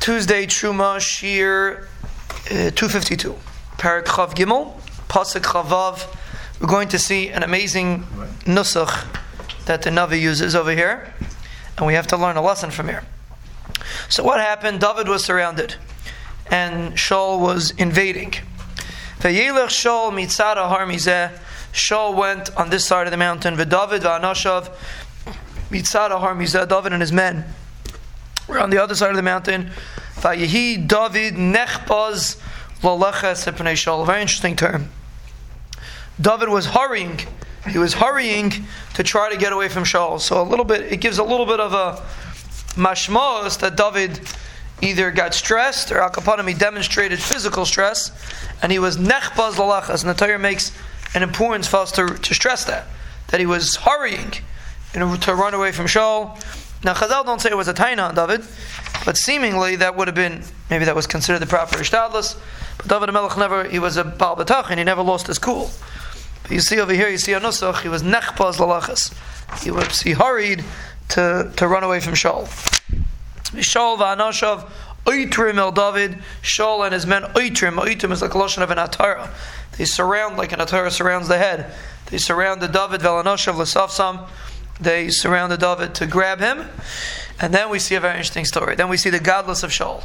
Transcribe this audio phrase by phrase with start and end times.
[0.00, 1.88] Tuesday Truma Shir
[2.46, 3.34] uh, 252.
[3.76, 6.06] Parak Chav Gimel, Pasuk Chavav.
[6.60, 8.04] We're going to see an amazing
[8.44, 9.06] nusach
[9.66, 11.12] that the Navi uses over here,
[11.76, 13.04] and we have to learn a lesson from here.
[14.08, 14.80] So what happened?
[14.80, 15.74] David was surrounded,
[16.50, 18.34] and Shaul was invading.
[19.18, 21.36] Vayelech Shaul mitzara har mizeh.
[21.72, 23.56] Shaul went on this side of the mountain.
[23.56, 24.72] V'David v'Anashav
[25.70, 26.66] mitzara har mizeh.
[26.68, 27.44] David and his men
[28.48, 29.70] were on the other side of the mountain.
[30.16, 32.40] Vayehi David nechpaz
[32.80, 34.06] laleches.
[34.06, 34.90] Very interesting term.
[36.20, 37.20] David was hurrying.
[37.68, 38.52] He was hurrying
[38.94, 40.20] to try to get away from Shaul.
[40.20, 42.02] So a little bit, it gives a little bit of a
[42.74, 44.20] mashmos that David
[44.80, 48.12] either got stressed or akapanim he demonstrated physical stress,
[48.62, 50.02] and he was nechbaz lalachas.
[50.02, 50.72] And the Torah makes
[51.14, 52.86] an importance for us to, to stress that
[53.28, 54.32] that he was hurrying
[54.92, 56.36] to run away from Shaul.
[56.84, 58.44] Now Chazal don't say it was a taina on David,
[59.04, 62.38] but seemingly that would have been maybe that was considered the proper ishtadlus.
[62.76, 65.70] But David Melech never he was a bal and he never lost his cool.
[66.42, 69.12] But you see over here, you see a nusach, he was nechbaz lalachas.
[69.62, 70.64] He was he hurried
[71.10, 72.46] to, to run away from Shaul.
[73.56, 74.68] Shaul v'anashav
[75.04, 76.18] oitrim el David.
[76.42, 77.76] Shaul and his men oitrim.
[77.76, 79.30] Oitrim is like a of an atara.
[79.76, 81.72] They surround like an atara surrounds the head.
[82.06, 84.28] They surrounded David v'anashav l'safsam.
[84.80, 86.68] They surrounded David to grab him.
[87.40, 88.74] And then we see a very interesting story.
[88.74, 90.04] Then we see the gadlus of Shaul.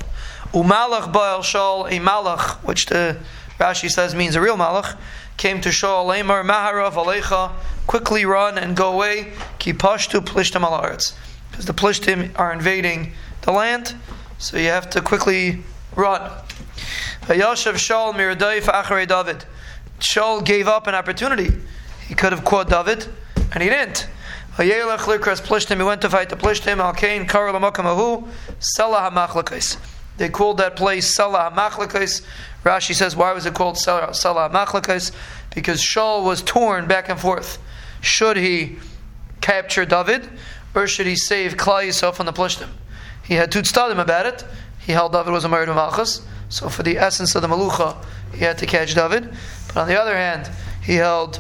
[0.52, 3.18] Umalach ba'al Shaul, a malach, which the
[3.60, 4.98] Rashi says means a real malach,
[5.38, 7.52] came to Shaul, Lamar Maharav Alecha,
[7.88, 10.80] quickly run and go away, ki pashtu plishtim al
[11.50, 13.96] Because the plishtim are invading the land,
[14.38, 15.64] so you have to quickly
[15.96, 16.22] run.
[17.24, 19.46] Vayashav Shaul miradayif acharei David.
[20.00, 21.52] Shaul gave up an opportunity.
[22.08, 23.08] He could have caught David,
[23.54, 24.08] and he didn't.
[24.56, 25.78] Vayelech likras plishtim.
[25.78, 26.78] He went to fight the plishtim.
[26.78, 28.28] Al kain lamakamahu
[28.60, 29.78] selah hamachlekais.
[30.18, 32.24] They called that place Salah Machlekes.
[32.64, 35.12] Rashi says, why was it called Salah Machlekes?
[35.56, 37.58] Because Shaul was torn back and forth.
[38.02, 38.78] Should he
[39.42, 40.30] capture David,
[40.76, 42.70] or should he save Klal Yisrael from the Plishtim?
[43.24, 44.46] He had two tzadim about it.
[44.80, 46.22] He held David was a mored b'Malchus.
[46.50, 47.98] So for the essence of the Malucha,
[48.34, 49.34] he had to catch David.
[49.68, 50.50] But on the other hand,
[50.84, 51.40] he held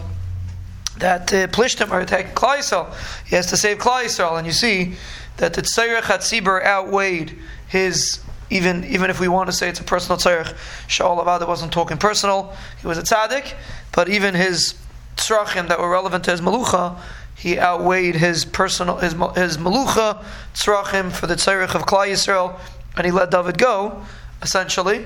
[0.97, 2.93] that uh, Plishtim are attacking Klal Yisrael.
[3.25, 4.37] He has to save Klal Yisrael.
[4.37, 4.93] And you see
[5.37, 7.37] that the Tzairach Hatzibur outweighed
[7.67, 10.53] his even even if we want to say it's a personal tzarech,
[10.87, 12.53] Shaul Avada wasn't talking personal.
[12.79, 13.53] He was a tzaddik,
[13.91, 14.75] but even his
[15.15, 16.99] tzrachim that were relevant to his malucha,
[17.35, 22.59] he outweighed his personal his his malucha tzrachim for the tzarech of Klal Yisrael,
[22.95, 24.03] and he let David go,
[24.41, 25.05] essentially,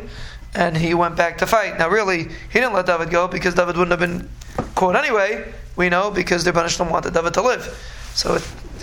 [0.54, 1.78] and he went back to fight.
[1.78, 4.30] Now, really, he didn't let David go because David wouldn't have been
[4.78, 5.52] caught anyway.
[5.76, 7.64] We know because the Banishlam wanted David to live,
[8.14, 8.42] so it,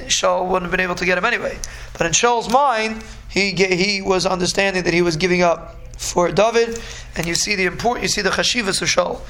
[0.08, 1.58] Shaul wouldn't have been able to get him anyway.
[1.96, 6.80] But in Shaul's mind, he he was understanding that he was giving up for David,
[7.16, 9.20] and you see the important, you see the chashivas of Shaul,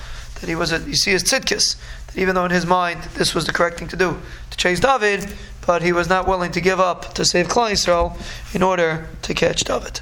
[0.40, 1.76] that he was a, you see his tzidkis,
[2.08, 4.18] that even though in his mind this was the correct thing to do,
[4.50, 5.32] to chase David,
[5.66, 8.16] but he was not willing to give up to save Klal Yisrael
[8.54, 9.92] in order to catch David.